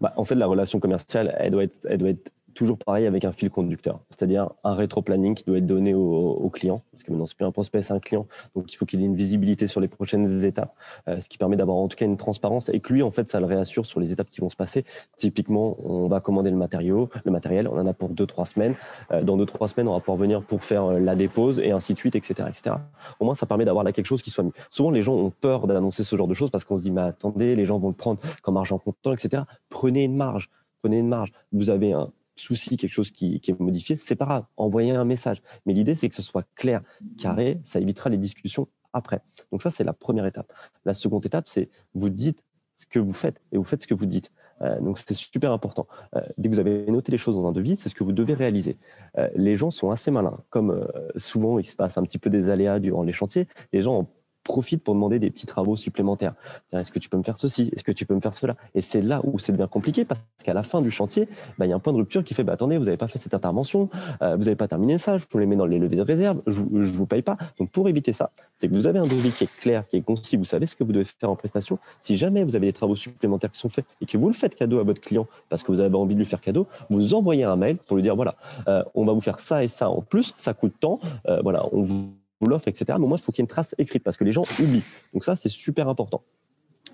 Bah, 0.00 0.12
en 0.16 0.24
fait, 0.24 0.34
la 0.34 0.46
relation 0.46 0.78
commerciale, 0.78 1.34
elle 1.38 1.52
doit 1.52 1.64
être, 1.64 1.86
elle 1.88 1.98
doit 1.98 2.10
être 2.10 2.30
toujours 2.54 2.78
pareil 2.78 3.06
avec 3.06 3.24
un 3.24 3.32
fil 3.32 3.50
conducteur, 3.50 4.00
c'est-à-dire 4.10 4.50
un 4.62 4.74
rétro-planning 4.74 5.34
qui 5.34 5.44
doit 5.44 5.58
être 5.58 5.66
donné 5.66 5.94
au, 5.94 6.50
client, 6.52 6.82
parce 6.92 7.02
que 7.02 7.10
maintenant 7.10 7.26
c'est 7.26 7.36
plus 7.36 7.44
un 7.44 7.50
prospect, 7.50 7.82
c'est 7.82 7.92
un 7.92 8.00
client, 8.00 8.26
donc 8.54 8.72
il 8.72 8.76
faut 8.76 8.86
qu'il 8.86 9.00
ait 9.02 9.04
une 9.04 9.16
visibilité 9.16 9.66
sur 9.66 9.80
les 9.80 9.88
prochaines 9.88 10.44
étapes, 10.44 10.74
euh, 11.08 11.20
ce 11.20 11.28
qui 11.28 11.36
permet 11.36 11.56
d'avoir 11.56 11.76
en 11.78 11.88
tout 11.88 11.96
cas 11.96 12.06
une 12.06 12.16
transparence 12.16 12.68
et 12.68 12.80
que 12.80 12.92
lui 12.92 13.02
en 13.02 13.10
fait 13.10 13.28
ça 13.28 13.40
le 13.40 13.46
réassure 13.46 13.86
sur 13.86 14.00
les 14.00 14.12
étapes 14.12 14.30
qui 14.30 14.40
vont 14.40 14.50
se 14.50 14.56
passer. 14.56 14.84
Typiquement, 15.16 15.76
on 15.84 16.08
va 16.08 16.20
commander 16.20 16.50
le 16.50 16.56
matériau, 16.56 17.08
le 17.24 17.32
matériel, 17.32 17.68
on 17.68 17.78
en 17.78 17.86
a 17.86 17.92
pour 17.92 18.10
deux 18.10 18.26
trois 18.26 18.46
semaines. 18.46 18.74
Euh, 19.12 19.22
dans 19.22 19.36
deux 19.36 19.46
trois 19.46 19.68
semaines, 19.68 19.88
on 19.88 19.94
va 19.94 20.00
pouvoir 20.00 20.16
venir 20.16 20.42
pour 20.42 20.62
faire 20.62 20.84
euh, 20.84 20.98
la 21.00 21.16
dépose 21.16 21.58
et 21.58 21.72
ainsi 21.72 21.94
de 21.94 21.98
suite, 21.98 22.14
etc., 22.14 22.48
etc. 22.48 22.76
Au 23.20 23.24
moins, 23.24 23.34
ça 23.34 23.46
permet 23.46 23.64
d'avoir 23.64 23.84
là 23.84 23.92
quelque 23.92 24.06
chose 24.06 24.22
qui 24.22 24.30
soit 24.30 24.44
mis. 24.44 24.52
Souvent, 24.70 24.90
les 24.90 25.02
gens 25.02 25.14
ont 25.14 25.30
peur 25.30 25.66
d'annoncer 25.66 26.04
ce 26.04 26.16
genre 26.16 26.28
de 26.28 26.34
choses 26.34 26.50
parce 26.50 26.64
qu'on 26.64 26.78
se 26.78 26.84
dit 26.84 26.90
mais 26.90 27.02
attendez, 27.02 27.54
les 27.54 27.64
gens 27.64 27.78
vont 27.78 27.88
le 27.88 27.94
prendre 27.94 28.20
comme 28.42 28.56
argent 28.56 28.78
comptant, 28.78 29.12
etc. 29.12 29.42
Prenez 29.68 30.04
une 30.04 30.16
marge, 30.16 30.50
prenez 30.82 30.98
une 30.98 31.08
marge. 31.08 31.32
Vous 31.52 31.70
avez 31.70 31.92
un 31.92 32.10
souci, 32.36 32.76
quelque 32.76 32.92
chose 32.92 33.10
qui, 33.10 33.40
est 33.46 33.60
modifié, 33.60 33.96
c'est 33.96 34.16
pas 34.16 34.24
grave, 34.24 34.44
envoyez 34.56 34.92
un 34.92 35.04
message. 35.04 35.42
Mais 35.66 35.72
l'idée, 35.72 35.94
c'est 35.94 36.08
que 36.08 36.14
ce 36.14 36.22
soit 36.22 36.46
clair, 36.54 36.82
carré, 37.18 37.60
ça 37.64 37.80
évitera 37.80 38.10
les 38.10 38.18
discussions 38.18 38.68
après. 38.92 39.20
Donc 39.52 39.62
ça, 39.62 39.70
c'est 39.70 39.84
la 39.84 39.92
première 39.92 40.26
étape. 40.26 40.52
La 40.84 40.94
seconde 40.94 41.26
étape, 41.26 41.48
c'est 41.48 41.68
vous 41.94 42.10
dites 42.10 42.42
ce 42.76 42.86
que 42.86 42.98
vous 42.98 43.12
faites 43.12 43.40
et 43.52 43.56
vous 43.56 43.64
faites 43.64 43.82
ce 43.82 43.86
que 43.86 43.94
vous 43.94 44.06
dites. 44.06 44.32
Euh, 44.62 44.80
donc 44.80 44.98
c'est 44.98 45.14
super 45.14 45.52
important. 45.52 45.86
Euh, 46.16 46.20
dès 46.38 46.48
que 46.48 46.54
vous 46.54 46.60
avez 46.60 46.86
noté 46.86 47.12
les 47.12 47.18
choses 47.18 47.36
dans 47.36 47.46
un 47.46 47.52
devis, 47.52 47.76
c'est 47.76 47.88
ce 47.88 47.94
que 47.94 48.04
vous 48.04 48.12
devez 48.12 48.34
réaliser. 48.34 48.78
Euh, 49.18 49.28
les 49.36 49.56
gens 49.56 49.70
sont 49.70 49.90
assez 49.90 50.10
malins. 50.10 50.38
Comme 50.50 50.86
souvent 51.16 51.58
il 51.58 51.64
se 51.64 51.76
passe 51.76 51.98
un 51.98 52.02
petit 52.02 52.18
peu 52.18 52.30
des 52.30 52.48
aléas 52.48 52.80
durant 52.80 53.02
les 53.02 53.12
chantiers, 53.12 53.46
les 53.72 53.82
gens 53.82 54.00
ont 54.00 54.08
profite 54.44 54.84
pour 54.84 54.94
demander 54.94 55.18
des 55.18 55.30
petits 55.30 55.46
travaux 55.46 55.74
supplémentaires. 55.74 56.34
Est-ce 56.72 56.92
que 56.92 56.98
tu 56.98 57.08
peux 57.08 57.16
me 57.16 57.22
faire 57.22 57.38
ceci? 57.38 57.70
Est-ce 57.74 57.82
que 57.82 57.92
tu 57.92 58.06
peux 58.06 58.14
me 58.14 58.20
faire 58.20 58.34
cela? 58.34 58.56
Et 58.74 58.82
c'est 58.82 59.00
là 59.00 59.20
où 59.24 59.38
c'est 59.38 59.52
devient 59.54 59.68
compliqué 59.70 60.04
parce 60.04 60.20
qu'à 60.44 60.54
la 60.54 60.62
fin 60.62 60.82
du 60.82 60.90
chantier, 60.90 61.28
bah, 61.58 61.66
il 61.66 61.70
y 61.70 61.72
a 61.72 61.76
un 61.76 61.80
point 61.80 61.92
de 61.92 61.98
rupture 61.98 62.22
qui 62.22 62.34
fait 62.34 62.44
bah, 62.44 62.52
attendez, 62.52 62.76
vous 62.76 62.84
n'avez 62.84 62.96
pas 62.96 63.08
fait 63.08 63.18
cette 63.18 63.34
intervention, 63.34 63.88
euh, 64.22 64.36
vous 64.36 64.44
n'avez 64.44 64.56
pas 64.56 64.68
terminé 64.68 64.98
ça, 64.98 65.16
je 65.16 65.24
vous 65.30 65.38
les 65.38 65.46
mets 65.46 65.56
dans 65.56 65.66
les 65.66 65.78
levées 65.78 65.96
de 65.96 66.02
réserve, 66.02 66.42
je 66.46 66.62
ne 66.62 66.84
vous 66.84 67.06
paye 67.06 67.22
pas. 67.22 67.36
Donc 67.58 67.70
pour 67.70 67.88
éviter 67.88 68.12
ça, 68.12 68.30
c'est 68.58 68.68
que 68.68 68.74
vous 68.74 68.86
avez 68.86 68.98
un 68.98 69.06
devis 69.06 69.30
qui 69.30 69.44
est 69.44 69.56
clair, 69.60 69.86
qui 69.88 69.96
est 69.96 70.02
concis, 70.02 70.36
vous 70.36 70.44
savez 70.44 70.66
ce 70.66 70.76
que 70.76 70.84
vous 70.84 70.92
devez 70.92 71.04
faire 71.04 71.30
en 71.30 71.36
prestation. 71.36 71.78
Si 72.00 72.16
jamais 72.16 72.44
vous 72.44 72.56
avez 72.56 72.66
des 72.66 72.72
travaux 72.72 72.96
supplémentaires 72.96 73.50
qui 73.50 73.60
sont 73.60 73.70
faits 73.70 73.86
et 74.00 74.06
que 74.06 74.18
vous 74.18 74.28
le 74.28 74.34
faites 74.34 74.54
cadeau 74.54 74.78
à 74.78 74.84
votre 74.84 75.00
client 75.00 75.26
parce 75.48 75.62
que 75.62 75.72
vous 75.72 75.80
avez 75.80 75.96
envie 75.96 76.14
de 76.14 76.20
lui 76.20 76.26
faire 76.26 76.40
cadeau, 76.40 76.66
vous 76.90 77.14
envoyez 77.14 77.44
un 77.44 77.56
mail 77.56 77.76
pour 77.76 77.96
lui 77.96 78.02
dire 78.02 78.16
voilà, 78.16 78.36
euh, 78.68 78.82
on 78.94 79.04
va 79.04 79.12
vous 79.12 79.20
faire 79.20 79.38
ça 79.38 79.64
et 79.64 79.68
ça 79.68 79.88
en 79.88 80.02
plus, 80.02 80.34
ça 80.36 80.54
coûte 80.54 80.74
tant, 80.80 81.00
euh, 81.28 81.40
voilà, 81.42 81.66
on 81.72 81.82
vous 81.82 82.14
l'offre, 82.40 82.68
etc. 82.68 82.84
Mais 82.98 83.04
au 83.04 83.08
moins, 83.08 83.18
il 83.18 83.22
faut 83.22 83.32
qu'il 83.32 83.42
y 83.42 83.42
ait 83.42 83.46
une 83.46 83.48
trace 83.48 83.74
écrite 83.78 84.02
parce 84.02 84.16
que 84.16 84.24
les 84.24 84.32
gens 84.32 84.44
oublient. 84.60 84.84
Donc 85.12 85.24
ça, 85.24 85.36
c'est 85.36 85.48
super 85.48 85.88
important. 85.88 86.22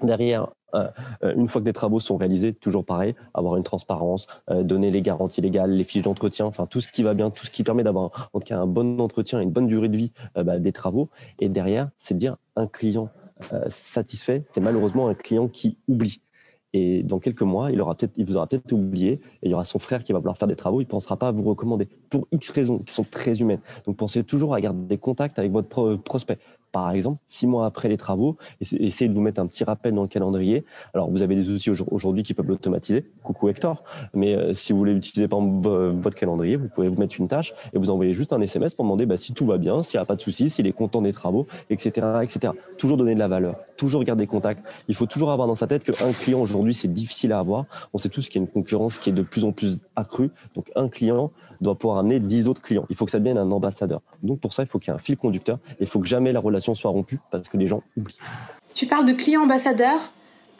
Derrière, 0.03 0.49
euh, 0.75 0.89
euh, 1.25 1.35
une 1.35 1.49
fois 1.49 1.61
que 1.61 1.67
les 1.67 1.73
travaux 1.73 2.01
sont 2.01 2.17
réalisés, 2.17 2.55
toujours 2.55 2.85
pareil, 2.85 3.15
avoir 3.35 3.57
une 3.57 3.63
transparence, 3.63 4.27
euh, 4.51 4.63
donner 4.63 4.91
les 4.91 5.03
garanties 5.03 5.41
légales, 5.41 5.73
les 5.73 5.85
fiches 5.85 6.03
d'entretien, 6.03 6.47
enfin 6.47 6.67
tout 6.67 6.81
ce 6.81 6.89
qui 6.89 7.03
va 7.03 7.15
bien, 7.15 7.31
tout 7.31 7.45
ce 7.45 7.51
qui 7.51 7.65
permet 7.65 7.83
d'avoir 7.83 8.31
en 8.33 8.41
tout 8.41 8.47
cas 8.47 8.59
un 8.59 8.67
bon 8.67 8.99
entretien, 9.01 9.41
une 9.41 9.51
bonne 9.51 9.67
durée 9.67 9.89
de 9.89 9.97
vie 9.97 10.13
bah, 10.35 10.59
des 10.59 10.73
travaux. 10.73 11.11
Et 11.39 11.49
derrière, 11.49 11.91
c'est 11.99 12.17
dire 12.17 12.37
un 12.57 12.67
client 12.67 13.11
satisfait, 13.69 14.45
c'est 14.49 14.61
malheureusement 14.61 15.09
un 15.09 15.15
client 15.15 15.49
qui 15.49 15.79
oublie. 15.89 16.21
Et 16.73 17.03
dans 17.03 17.19
quelques 17.19 17.43
mois, 17.43 17.73
il, 17.73 17.81
aura 17.81 17.97
peut-être, 17.97 18.17
il 18.17 18.25
vous 18.25 18.37
aura 18.37 18.47
peut-être 18.47 18.73
oublié 18.73 19.13
et 19.13 19.21
il 19.43 19.51
y 19.51 19.55
aura 19.55 19.65
son 19.65 19.79
frère 19.79 20.05
qui 20.05 20.13
va 20.13 20.19
vouloir 20.19 20.39
faire 20.39 20.49
des 20.49 20.57
travaux. 20.57 20.81
Il 20.81 20.85
ne 20.85 20.91
pensera 20.91 21.17
pas 21.17 21.29
à 21.29 21.33
vous 21.33 21.43
recommander 21.43 21.89
pour 22.09 22.29
X 22.31 22.51
raisons 22.51 22.79
qui 22.79 22.95
sont 22.95 23.05
très 23.05 23.41
humaines. 23.41 23.61
Donc 23.87 23.97
pensez 23.97 24.23
toujours 24.23 24.55
à 24.55 24.61
garder 24.61 24.87
des 24.87 24.99
contacts 24.99 25.39
avec 25.39 25.51
votre 25.51 25.97
prospect 25.97 26.39
par 26.73 26.91
exemple, 26.93 27.21
six 27.27 27.47
mois 27.47 27.67
après 27.67 27.89
les 27.89 27.97
travaux, 27.97 28.37
essayez 28.61 29.09
de 29.09 29.15
vous 29.15 29.21
mettre 29.21 29.41
un 29.41 29.47
petit 29.47 29.65
rappel 29.65 29.95
dans 29.95 30.03
le 30.03 30.09
calendrier. 30.09 30.65
Alors, 30.95 31.11
vous 31.11 31.23
avez 31.23 31.35
des 31.35 31.51
outils 31.51 31.71
aujourd'hui 31.91 32.23
qui 32.23 32.35
peuvent 32.35 32.49
l'automatiser. 32.49 33.05
Coucou 33.23 33.49
Hector. 33.49 33.83
Mais 34.15 34.35
euh, 34.35 34.55
si 34.55 34.73
vous 34.73 34.79
voulez 34.79 34.93
utiliser 34.93 35.29
par 35.29 35.41
votre 35.41 36.17
calendrier, 36.17 36.57
vous 36.57 36.69
pouvez 36.69 36.89
vous 36.89 36.99
mettre 36.99 37.17
une 37.19 37.29
tâche 37.29 37.55
et 37.73 37.79
vous 37.79 37.91
envoyer 37.91 38.15
juste 38.15 38.33
un 38.33 38.41
SMS 38.41 38.75
pour 38.75 38.85
demander 38.85 39.07
bah, 39.07 39.17
si 39.17 39.33
tout 39.33 39.47
va 39.47 39.59
bien, 39.59 39.83
s'il 39.83 39.99
n'y 39.99 40.03
a 40.03 40.07
pas 40.07 40.17
de 40.17 40.21
souci, 40.21 40.51
s'il 40.51 40.67
est 40.67 40.73
content 40.73 41.03
des 41.03 41.13
travaux, 41.13 41.47
etc., 41.71 42.07
etc. 42.23 42.53
Toujours 42.79 42.97
donner 42.97 43.15
de 43.15 43.19
la 43.19 43.29
valeur, 43.29 43.57
toujours 43.77 44.05
garder 44.05 44.27
contact. 44.27 44.65
Il 44.89 44.95
faut 44.95 45.07
toujours 45.07 45.31
avoir 45.31 45.49
dans 45.49 45.55
sa 45.55 45.67
tête 45.67 45.85
qu'un 45.85 46.13
client 46.13 46.41
aujourd'hui, 46.41 46.75
c'est 46.75 46.93
difficile 46.93 47.33
à 47.33 47.39
avoir. 47.39 47.67
On 47.93 47.99
sait 47.99 48.09
tous 48.09 48.29
qu'il 48.29 48.41
y 48.41 48.45
a 48.45 48.47
une 48.47 48.53
concurrence 48.53 48.99
qui 48.99 49.11
est 49.11 49.15
de 49.15 49.23
plus 49.23 49.45
en 49.45 49.53
plus 49.53 49.79
accrue. 49.97 50.31
Donc, 50.55 50.71
un 50.77 50.89
client, 50.89 51.31
doit 51.61 51.79
pouvoir 51.79 51.99
amener 51.99 52.21
10 52.21 52.49
autres 52.49 52.63
clients. 52.63 52.87
Il 52.89 52.97
faut 52.97 53.05
que 53.05 53.11
ça 53.11 53.19
devienne 53.19 53.39
un 53.39 53.51
ambassadeur. 53.51 54.01
Donc 54.23 54.41
pour 54.41 54.53
ça, 54.53 54.63
il 54.63 54.67
faut 54.67 54.79
qu'il 54.79 54.91
y 54.91 54.93
ait 54.93 54.97
un 54.97 55.03
fil 55.03 55.17
conducteur. 55.17 55.59
Il 55.81 55.87
faut 55.87 56.01
que 56.01 56.07
jamais 56.07 56.33
la 56.33 56.41
relation 56.41 56.60
soit 56.61 56.91
rompue 56.91 57.21
parce 57.31 57.49
que 57.49 57.57
les 57.57 57.67
gens 57.67 57.83
oublient. 57.97 58.19
Tu 58.75 58.87
parles 58.87 59.05
de 59.05 59.13
client 59.13 59.43
ambassadeur. 59.43 60.13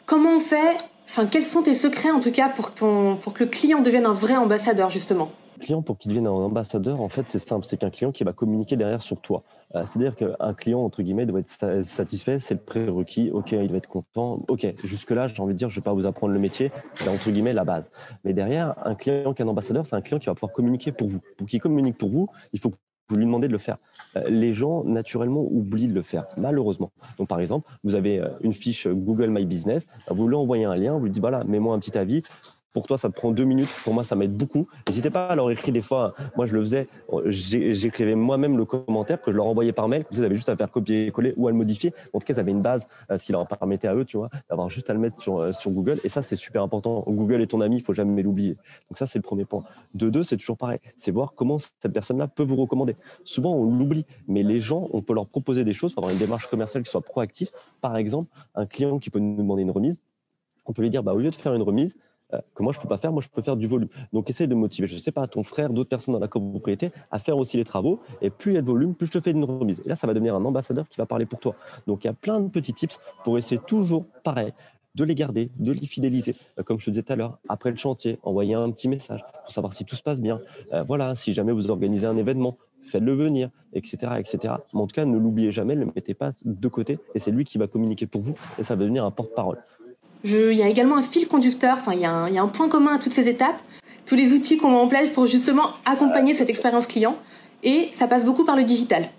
Comment 0.05 0.37
on 0.37 0.39
fait 0.39 0.77
Enfin, 1.11 1.25
quels 1.25 1.43
sont 1.43 1.61
tes 1.61 1.73
secrets 1.73 2.11
en 2.11 2.21
tout 2.21 2.31
cas 2.31 2.47
pour, 2.47 2.73
ton, 2.73 3.17
pour 3.17 3.33
que 3.33 3.43
le 3.43 3.49
client 3.49 3.81
devienne 3.81 4.05
un 4.05 4.13
vrai 4.13 4.37
ambassadeur 4.37 4.89
justement? 4.89 5.29
Client, 5.59 5.81
pour 5.81 5.97
qu'il 5.97 6.09
devienne 6.09 6.25
un 6.25 6.31
ambassadeur, 6.31 7.01
en 7.01 7.09
fait, 7.09 7.25
c'est 7.27 7.45
simple. 7.45 7.65
C'est 7.65 7.75
qu'un 7.75 7.89
client 7.89 8.13
qui 8.13 8.23
va 8.23 8.31
communiquer 8.31 8.77
derrière 8.77 9.01
sur 9.01 9.19
toi. 9.19 9.43
Euh, 9.75 9.83
c'est-à-dire 9.85 10.15
qu'un 10.15 10.53
client, 10.53 10.79
entre 10.79 11.03
guillemets, 11.03 11.25
doit 11.25 11.41
être 11.41 11.83
satisfait, 11.83 12.39
c'est 12.39 12.53
le 12.53 12.61
prérequis. 12.61 13.29
OK, 13.31 13.51
il 13.51 13.67
doit 13.67 13.77
être 13.77 13.89
content. 13.89 14.41
OK, 14.47 14.65
jusque-là, 14.85 15.27
j'ai 15.27 15.41
envie 15.41 15.53
de 15.53 15.57
dire, 15.57 15.69
je 15.69 15.75
ne 15.75 15.81
vais 15.81 15.83
pas 15.83 15.93
vous 15.93 16.05
apprendre 16.05 16.33
le 16.33 16.39
métier. 16.39 16.71
C'est 16.95 17.09
entre 17.09 17.29
guillemets 17.29 17.53
la 17.53 17.65
base. 17.65 17.91
Mais 18.23 18.33
derrière, 18.33 18.75
un 18.85 18.95
client 18.95 19.33
qui 19.33 19.41
est 19.41 19.45
un 19.45 19.49
ambassadeur, 19.49 19.85
c'est 19.85 19.97
un 19.97 20.01
client 20.01 20.17
qui 20.17 20.27
va 20.27 20.33
pouvoir 20.33 20.53
communiquer 20.53 20.93
pour 20.93 21.09
vous. 21.09 21.19
Pour 21.37 21.45
qu'il 21.45 21.59
communique 21.59 21.97
pour 21.97 22.09
vous, 22.09 22.29
il 22.53 22.59
faut 22.59 22.71
vous 23.11 23.17
lui 23.17 23.25
demandez 23.25 23.47
de 23.47 23.51
le 23.51 23.57
faire. 23.57 23.77
Euh, 24.15 24.23
les 24.27 24.53
gens, 24.53 24.83
naturellement, 24.83 25.45
oublient 25.49 25.87
de 25.87 25.93
le 25.93 26.01
faire, 26.01 26.25
malheureusement. 26.37 26.91
Donc, 27.17 27.27
par 27.27 27.39
exemple, 27.39 27.69
vous 27.83 27.95
avez 27.95 28.19
euh, 28.19 28.29
une 28.41 28.53
fiche 28.53 28.87
Google 28.87 29.29
My 29.29 29.45
Business, 29.45 29.87
vous 30.09 30.27
lui 30.27 30.35
envoyez 30.35 30.65
un 30.65 30.75
lien, 30.75 30.97
vous 30.97 31.05
lui 31.05 31.11
dites, 31.11 31.21
voilà, 31.21 31.43
mets-moi 31.43 31.75
un 31.75 31.79
petit 31.79 31.97
avis, 31.97 32.23
pour 32.73 32.87
toi, 32.87 32.97
ça 32.97 33.09
te 33.09 33.13
prend 33.13 33.31
deux 33.31 33.43
minutes. 33.43 33.69
Pour 33.83 33.93
moi, 33.93 34.03
ça 34.03 34.15
m'aide 34.15 34.33
beaucoup. 34.33 34.67
N'hésitez 34.87 35.09
pas 35.09 35.27
à 35.27 35.35
leur 35.35 35.49
écrire 35.51 35.73
des 35.73 35.81
fois. 35.81 36.13
Moi, 36.35 36.45
je 36.45 36.55
le 36.55 36.61
faisais. 36.61 36.87
J'écrivais 37.25 38.15
moi-même 38.15 38.57
le 38.57 38.65
commentaire 38.65 39.21
que 39.21 39.31
je 39.31 39.37
leur 39.37 39.45
envoyais 39.45 39.73
par 39.73 39.87
mail. 39.87 40.05
Vous 40.11 40.21
avez 40.21 40.35
juste 40.35 40.49
à 40.49 40.55
faire 40.55 40.71
copier-coller 40.71 41.33
ou 41.37 41.47
à 41.47 41.51
le 41.51 41.57
modifier. 41.57 41.93
En 42.13 42.19
tout 42.19 42.25
cas, 42.25 42.33
ils 42.33 42.39
avaient 42.39 42.51
une 42.51 42.61
base, 42.61 42.87
euh, 43.09 43.17
ce 43.17 43.25
qui 43.25 43.31
leur 43.31 43.45
permettait 43.47 43.87
à 43.87 43.95
eux, 43.95 44.05
tu 44.05 44.17
vois, 44.17 44.29
d'avoir 44.49 44.69
juste 44.69 44.89
à 44.89 44.93
le 44.93 44.99
mettre 44.99 45.21
sur, 45.21 45.39
euh, 45.39 45.51
Google. 45.67 45.99
Et 46.03 46.09
ça, 46.09 46.21
c'est 46.21 46.35
super 46.35 46.63
important. 46.63 47.03
Google 47.07 47.41
est 47.41 47.47
ton 47.47 47.61
ami, 47.61 47.77
il 47.77 47.81
faut 47.81 47.93
jamais 47.93 48.21
l'oublier. 48.21 48.57
Donc 48.89 48.97
ça, 48.97 49.07
c'est 49.07 49.19
le 49.19 49.23
premier 49.23 49.45
point. 49.45 49.63
De 49.93 50.09
deux, 50.09 50.23
c'est 50.23 50.37
toujours 50.37 50.57
pareil. 50.57 50.79
C'est 50.97 51.11
voir 51.11 51.33
comment 51.35 51.57
cette 51.59 51.91
personne-là 51.91 52.27
peut 52.27 52.43
vous 52.43 52.55
recommander. 52.55 52.95
Souvent, 53.23 53.53
on 53.53 53.63
l'oublie, 53.63 54.05
mais 54.27 54.43
les 54.43 54.59
gens, 54.59 54.87
on 54.91 55.01
peut 55.01 55.13
leur 55.13 55.27
proposer 55.27 55.63
des 55.63 55.73
choses, 55.73 55.93
avoir 55.97 56.11
une 56.11 56.19
démarche 56.19 56.47
commerciale 56.47 56.83
qui 56.83 56.89
soit 56.89 57.01
proactive. 57.01 57.51
Par 57.81 57.97
exemple, 57.97 58.29
un 58.55 58.65
client 58.65 58.99
qui 58.99 59.09
peut 59.09 59.19
nous 59.19 59.37
demander 59.37 59.63
une 59.63 59.71
remise, 59.71 59.99
on 60.65 60.73
peut 60.73 60.81
lui 60.81 60.89
dire, 60.89 61.03
bah, 61.03 61.13
au 61.13 61.17
lieu 61.17 61.29
de 61.29 61.35
faire 61.35 61.53
une 61.53 61.63
remise, 61.63 61.97
que 62.55 62.63
moi 62.63 62.73
je 62.73 62.79
peux 62.79 62.87
pas 62.87 62.97
faire, 62.97 63.11
moi 63.11 63.21
je 63.21 63.29
peux 63.29 63.41
faire 63.41 63.57
du 63.57 63.67
volume. 63.67 63.89
Donc 64.13 64.29
essaye 64.29 64.47
de 64.47 64.55
motiver, 64.55 64.87
je 64.87 64.97
sais 64.97 65.11
pas, 65.11 65.27
ton 65.27 65.43
frère, 65.43 65.71
d'autres 65.71 65.89
personnes 65.89 66.13
dans 66.13 66.19
la 66.19 66.27
copropriété 66.27 66.91
à 67.11 67.19
faire 67.19 67.37
aussi 67.37 67.57
les 67.57 67.63
travaux. 67.63 68.01
Et 68.21 68.29
plus 68.29 68.51
il 68.51 68.55
y 68.55 68.57
a 68.57 68.61
de 68.61 68.67
volume, 68.67 68.95
plus 68.95 69.07
je 69.07 69.11
te 69.13 69.21
fais 69.21 69.31
une 69.31 69.43
remise. 69.43 69.81
Et 69.85 69.89
là, 69.89 69.95
ça 69.95 70.07
va 70.07 70.13
devenir 70.13 70.35
un 70.35 70.45
ambassadeur 70.45 70.87
qui 70.89 70.97
va 70.97 71.05
parler 71.05 71.25
pour 71.25 71.39
toi. 71.39 71.55
Donc 71.87 72.03
il 72.03 72.07
y 72.07 72.09
a 72.09 72.13
plein 72.13 72.39
de 72.39 72.49
petits 72.49 72.73
tips 72.73 72.99
pour 73.23 73.37
essayer 73.37 73.59
toujours 73.65 74.05
pareil 74.23 74.53
de 74.95 75.03
les 75.03 75.15
garder, 75.15 75.51
de 75.57 75.71
les 75.71 75.85
fidéliser. 75.85 76.35
Euh, 76.59 76.63
comme 76.63 76.79
je 76.79 76.85
te 76.85 76.91
disais 76.91 77.03
tout 77.03 77.13
à 77.13 77.15
l'heure, 77.15 77.39
après 77.47 77.71
le 77.71 77.77
chantier, 77.77 78.19
envoyer 78.23 78.53
un 78.53 78.69
petit 78.71 78.89
message 78.89 79.23
pour 79.43 79.51
savoir 79.51 79.73
si 79.73 79.85
tout 79.85 79.95
se 79.95 80.03
passe 80.03 80.19
bien. 80.19 80.41
Euh, 80.73 80.83
voilà, 80.83 81.15
si 81.15 81.33
jamais 81.33 81.51
vous 81.51 81.71
organisez 81.71 82.07
un 82.07 82.17
événement, 82.17 82.57
faites-le 82.81 83.13
venir, 83.13 83.49
etc., 83.73 84.13
etc. 84.17 84.55
Mais 84.73 84.81
en 84.81 84.87
tout 84.87 84.95
cas, 84.95 85.05
ne 85.05 85.17
l'oubliez 85.17 85.51
jamais, 85.51 85.75
ne 85.75 85.85
le 85.85 85.91
mettez 85.95 86.13
pas 86.13 86.31
de 86.43 86.67
côté, 86.67 86.99
et 87.15 87.19
c'est 87.19 87.31
lui 87.31 87.45
qui 87.45 87.57
va 87.57 87.67
communiquer 87.67 88.07
pour 88.07 88.21
vous, 88.21 88.35
et 88.57 88.63
ça 88.63 88.75
va 88.75 88.81
devenir 88.81 89.05
un 89.05 89.11
porte-parole 89.11 89.59
il 90.23 90.53
y 90.53 90.61
a 90.61 90.67
également 90.67 90.97
un 90.97 91.01
fil 91.01 91.27
conducteur, 91.27 91.73
enfin, 91.73 91.93
il 91.93 92.01
y, 92.01 92.05
a 92.05 92.13
un, 92.13 92.47
point 92.47 92.69
commun 92.69 92.95
à 92.95 92.99
toutes 92.99 93.13
ces 93.13 93.27
étapes, 93.27 93.61
tous 94.05 94.15
les 94.15 94.33
outils 94.33 94.57
qu'on 94.57 94.69
met 94.71 94.77
en 94.77 94.87
place 94.87 95.09
pour 95.09 95.27
justement 95.27 95.71
accompagner 95.85 96.33
cette 96.33 96.49
expérience 96.49 96.85
client, 96.85 97.17
et 97.63 97.89
ça 97.91 98.07
passe 98.07 98.25
beaucoup 98.25 98.43
par 98.43 98.55
le 98.55 98.63
digital. 98.63 99.09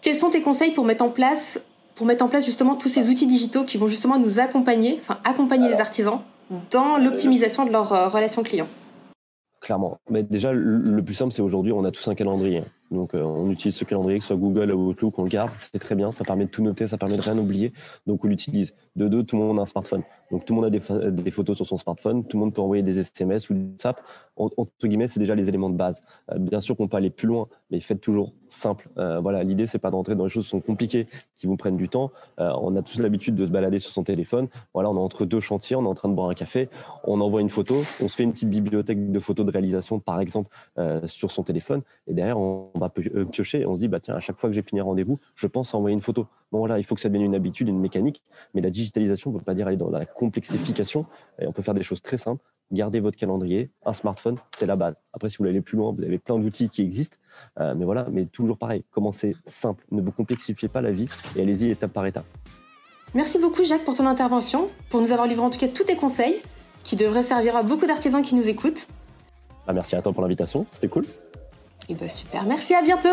Quels 0.00 0.14
sont 0.14 0.30
tes 0.30 0.42
conseils 0.42 0.72
pour 0.72 0.84
mettre 0.84 1.04
en 1.04 1.10
place, 1.10 1.62
pour 1.94 2.06
mettre 2.06 2.24
en 2.24 2.28
place 2.28 2.44
justement 2.44 2.76
tous 2.76 2.88
ces 2.88 3.08
outils 3.10 3.26
digitaux 3.26 3.64
qui 3.64 3.78
vont 3.78 3.88
justement 3.88 4.18
nous 4.18 4.40
accompagner, 4.40 4.98
enfin 5.00 5.18
accompagner 5.24 5.68
les 5.68 5.80
artisans 5.80 6.20
dans 6.70 6.96
l'optimisation 6.98 7.64
de 7.64 7.72
leur 7.72 7.92
euh, 7.92 8.08
relation 8.08 8.42
client 8.42 8.68
Clairement. 9.60 9.98
Mais 10.08 10.22
déjà, 10.22 10.52
le 10.52 11.02
plus 11.02 11.14
simple, 11.14 11.32
c'est 11.32 11.42
aujourd'hui, 11.42 11.72
on 11.72 11.84
a 11.84 11.90
tous 11.90 12.06
un 12.08 12.14
calendrier. 12.14 12.62
Donc, 12.90 13.14
euh, 13.14 13.22
on 13.22 13.50
utilise 13.50 13.76
ce 13.76 13.84
calendrier, 13.84 14.18
que 14.18 14.24
ce 14.24 14.28
soit 14.28 14.36
Google 14.36 14.72
ou 14.72 14.88
Outlook, 14.88 15.18
on 15.18 15.24
le 15.24 15.28
garde, 15.28 15.50
c'est 15.58 15.78
très 15.78 15.94
bien, 15.94 16.10
ça 16.10 16.24
permet 16.24 16.46
de 16.46 16.50
tout 16.50 16.62
noter, 16.62 16.86
ça 16.88 16.96
permet 16.96 17.16
de 17.16 17.22
rien 17.22 17.36
oublier. 17.36 17.72
Donc, 18.06 18.24
on 18.24 18.28
l'utilise. 18.28 18.74
De 18.96 19.08
deux, 19.08 19.22
tout 19.22 19.36
le 19.36 19.42
monde 19.42 19.58
a 19.58 19.62
un 19.62 19.66
smartphone. 19.66 20.02
Donc, 20.30 20.44
tout 20.44 20.54
le 20.54 20.60
monde 20.60 20.74
a 20.74 21.10
des, 21.10 21.30
photos 21.30 21.56
sur 21.56 21.66
son 21.66 21.76
smartphone, 21.76 22.24
tout 22.24 22.36
le 22.36 22.44
monde 22.44 22.54
peut 22.54 22.60
envoyer 22.60 22.82
des 22.82 22.98
SMS 22.98 23.48
ou 23.50 23.54
des 23.54 23.60
WhatsApp. 23.60 24.00
Entre 24.36 24.70
guillemets, 24.84 25.08
c'est 25.08 25.20
déjà 25.20 25.34
les 25.34 25.48
éléments 25.48 25.70
de 25.70 25.76
base. 25.76 26.02
Euh, 26.32 26.38
bien 26.38 26.60
sûr 26.60 26.76
qu'on 26.76 26.88
peut 26.88 26.96
aller 26.96 27.10
plus 27.10 27.28
loin, 27.28 27.46
mais 27.70 27.80
faites 27.80 28.00
toujours 28.00 28.32
simple. 28.52 28.88
Euh, 28.98 29.20
voilà, 29.20 29.42
l'idée, 29.42 29.66
c'est 29.66 29.78
pas 29.78 29.90
d'entrer 29.90 30.14
dans 30.14 30.24
des 30.24 30.30
choses 30.30 30.44
qui 30.44 30.50
sont 30.50 30.60
compliquées, 30.60 31.06
qui 31.36 31.46
vous 31.46 31.56
prennent 31.56 31.76
du 31.76 31.88
temps. 31.88 32.10
on 32.38 32.74
a 32.76 32.82
tous 32.82 32.98
l'habitude 32.98 33.34
de 33.34 33.46
se 33.46 33.50
balader 33.50 33.80
sur 33.80 33.92
son 33.92 34.02
téléphone. 34.02 34.48
Voilà, 34.74 34.90
on 34.90 34.96
est 34.96 35.00
entre 35.00 35.24
deux 35.24 35.40
chantiers, 35.40 35.76
on 35.76 35.84
est 35.84 35.88
en 35.88 35.94
train 35.94 36.08
de 36.08 36.14
boire 36.14 36.30
un 36.30 36.34
café, 36.34 36.68
on 37.04 37.20
envoie 37.20 37.40
une 37.40 37.50
photo, 37.50 37.84
on 38.00 38.08
se 38.08 38.16
fait 38.16 38.24
une 38.24 38.32
petite 38.32 38.50
bibliothèque 38.50 39.12
de 39.12 39.20
photos 39.20 39.46
de 39.46 39.50
réalisation, 39.50 40.00
par 40.00 40.20
exemple, 40.20 40.50
sur 41.06 41.30
son 41.30 41.42
téléphone, 41.42 41.82
et 42.06 42.14
derrière, 42.14 42.38
on 42.38 42.70
va 42.74 42.88
piocher 42.88 43.58
on 43.68 43.74
se 43.74 43.80
dit, 43.80 43.88
bah, 43.88 44.00
tiens, 44.00 44.14
à 44.14 44.20
chaque 44.20 44.38
fois 44.38 44.50
que 44.50 44.54
j'ai 44.54 44.62
fini 44.62 44.80
un 44.80 44.84
rendez-vous, 44.84 45.18
je 45.34 45.46
pense 45.46 45.74
à 45.74 45.78
envoyer 45.78 45.94
une 45.94 46.00
photo. 46.00 46.26
Bon, 46.50 46.58
voilà, 46.58 46.78
il 46.78 46.84
faut 46.84 46.94
que 46.94 47.00
ça 47.00 47.08
devienne 47.08 47.26
une 47.26 47.34
habitude, 47.34 47.68
une 47.68 47.80
mécanique, 47.80 48.22
mais 48.54 48.60
la 48.60 48.70
digitalisation 48.70 49.30
ne 49.30 49.38
veut 49.38 49.44
pas 49.44 49.54
dire 49.54 49.66
aller 49.66 49.76
dans 49.76 49.90
la 49.90 50.06
complexification. 50.06 51.06
Et 51.40 51.46
on 51.46 51.52
peut 51.52 51.62
faire 51.62 51.74
des 51.74 51.82
choses 51.82 52.02
très 52.02 52.16
simples. 52.16 52.42
Gardez 52.70 53.00
votre 53.00 53.16
calendrier, 53.16 53.70
un 53.86 53.94
smartphone, 53.94 54.36
c'est 54.58 54.66
la 54.66 54.76
base. 54.76 54.94
Après, 55.14 55.30
si 55.30 55.36
vous 55.36 55.42
voulez 55.42 55.50
aller 55.50 55.62
plus 55.62 55.78
loin, 55.78 55.92
vous 55.92 56.02
avez 56.02 56.18
plein 56.18 56.38
d'outils 56.38 56.68
qui 56.68 56.82
existent. 56.82 57.16
Euh, 57.60 57.74
mais 57.74 57.86
voilà, 57.86 58.06
mais 58.10 58.26
toujours 58.26 58.58
pareil, 58.58 58.84
commencez 58.90 59.36
simple. 59.46 59.84
Ne 59.90 60.02
vous 60.02 60.12
complexifiez 60.12 60.68
pas 60.68 60.82
la 60.82 60.90
vie 60.90 61.08
et 61.34 61.42
allez-y 61.42 61.70
étape 61.70 61.92
par 61.92 62.04
étape. 62.04 62.26
Merci 63.14 63.38
beaucoup, 63.38 63.64
Jacques, 63.64 63.84
pour 63.84 63.94
ton 63.94 64.06
intervention, 64.06 64.68
pour 64.90 65.00
nous 65.00 65.12
avoir 65.12 65.26
livré 65.26 65.42
en 65.42 65.50
tout 65.50 65.58
cas 65.58 65.68
tous 65.68 65.84
tes 65.84 65.96
conseils 65.96 66.42
qui 66.84 66.96
devraient 66.96 67.22
servir 67.22 67.56
à 67.56 67.62
beaucoup 67.62 67.86
d'artisans 67.86 68.22
qui 68.22 68.34
nous 68.34 68.48
écoutent. 68.48 68.86
Bah, 69.66 69.72
merci 69.72 69.96
à 69.96 70.02
toi 70.02 70.12
pour 70.12 70.22
l'invitation, 70.22 70.66
c'était 70.72 70.88
cool. 70.88 71.04
Et 71.04 71.92
eh 71.92 71.94
bah 71.94 72.00
ben, 72.00 72.08
super, 72.08 72.44
merci, 72.44 72.74
à 72.74 72.82
bientôt 72.82 73.08